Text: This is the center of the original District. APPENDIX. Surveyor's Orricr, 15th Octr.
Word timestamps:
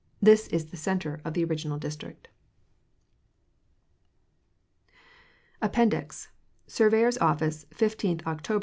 This 0.19 0.47
is 0.47 0.71
the 0.71 0.77
center 0.77 1.21
of 1.23 1.35
the 1.35 1.43
original 1.43 1.77
District. 1.77 2.27
APPENDIX. 5.61 6.29
Surveyor's 6.65 7.19
Orricr, 7.19 7.67
15th 7.67 8.21
Octr. 8.23 8.59